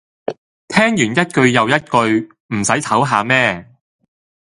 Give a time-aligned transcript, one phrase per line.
[0.69, 3.71] 聽完一句又一句，唔洗唞吓咩